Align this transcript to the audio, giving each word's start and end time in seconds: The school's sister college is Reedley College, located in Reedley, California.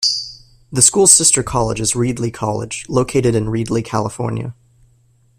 The 0.71 0.81
school's 0.81 1.11
sister 1.13 1.43
college 1.43 1.79
is 1.79 1.93
Reedley 1.93 2.33
College, 2.33 2.87
located 2.89 3.35
in 3.35 3.45
Reedley, 3.49 3.85
California. 3.85 4.55